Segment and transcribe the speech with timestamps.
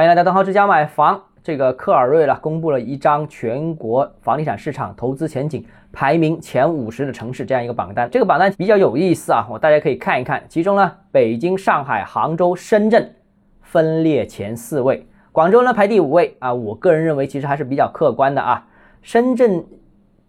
[0.00, 1.22] 欢迎来到邓浩之家买房。
[1.42, 8.08] 这个克尔瑞了公布了一张全国房地产市场投资前景排名前五十的城市这样一个榜单。
[8.10, 10.42] 这个榜单比较有意思啊，我大家可以看一看。
[10.48, 13.14] 其中呢，北京、上海、杭州、深圳
[13.60, 16.54] 分列前四位，广州呢排第五位啊。
[16.54, 18.66] 我个人认为其实还是比较客观的啊。
[19.02, 19.62] 深圳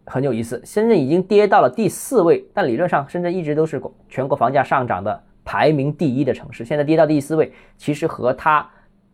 [0.05, 8.67] 很有意思，深圳已经跌到了第四位，但理论上深圳一直都是全国房价上涨的排名第一的城市，现在跌到第四位，其实和它。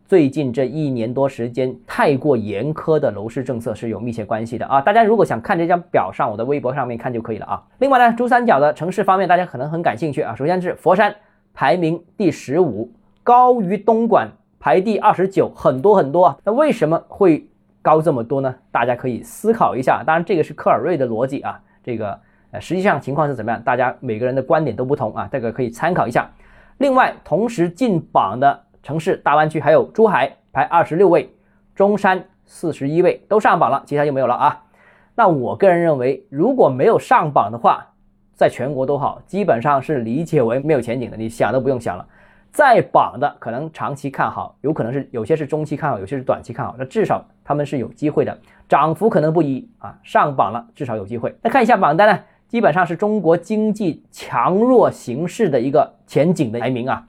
[0.07, 4.79] 最近这一年多时间，太过严苛的楼市政策是有密切关系的啊！
[4.79, 7.61] 大家如果想看这张表，上我的微博上面看就可以了啊。
[7.79, 10.33] 另外呢，珠三角的城市方面，大家可能很感兴趣啊。
[10.33, 11.13] 首先是佛山，
[11.53, 12.89] 排名第十五，
[13.21, 14.29] 高于东莞，
[14.61, 16.37] 排第二十九，很多很多啊。
[16.45, 17.45] 那为什么会
[17.81, 18.55] 高这么多呢？
[18.71, 20.03] 大家可以思考一下。
[20.07, 21.59] 当然，这个是科尔瑞的逻辑啊。
[21.83, 22.17] 这个
[22.51, 23.61] 呃，实际上情况是怎么样？
[23.61, 26.31] 大家每个人的观点都不同啊，这个可以参考一下。
[26.77, 28.63] 另外，同时进榜的。
[28.87, 31.29] 城市大湾区还有珠海排二十六位，
[31.75, 34.63] 中山四十一位都上榜了，其他就没有了啊。
[35.13, 37.85] 那我个人认为，如果没有上榜的话，
[38.33, 42.07] 在全国都好，基本上是理解为没有前景的，你想都不用想了。
[42.49, 49.99] 在榜的可能长期看好，有可能是有些是中期看好，有些是短期看好，那至少他们是有机会的，涨幅可能不一啊。
[50.01, 51.35] 上榜了，至少有机会。
[51.41, 57.05] 那看一下榜单呢，基本上是中国经济强弱形势的一个前景的排名啊。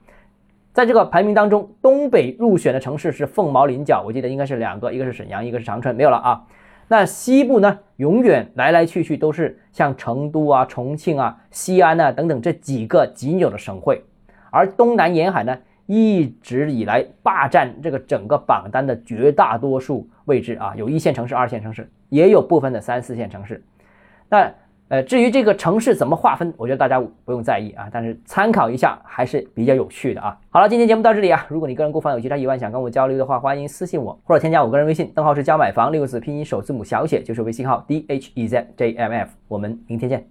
[0.73, 6.45] 在这个排名当中，东北入选的城市是凤毛麟角，我记得应该是两个，一个是沈阳，一个是长春，没有了啊。
[6.87, 14.03] 那西部呢，永远来来去去都是像成都啊、重庆啊、西安啊等等这几个仅有的省会，
[14.51, 23.63] 而东南沿海呢，一直以来霸占这个整个榜单的绝大多数位置啊，有一线城市、二线城市，也有部分的三四线城市。
[24.29, 24.51] 那
[24.89, 30.35] 呃，至于这个城市怎么划分，我觉得大家不用在意啊，但是参考一下还是比较有趣的啊。
[30.49, 40.25] 好了，今天节目到这里啊，如果你个人购房有其他疑问想跟我交流的话，欢迎私信我或者添加我个人微信，账号是加买房六个字拼音首字母小写就是微信号 d h e z j m f，我们明天见。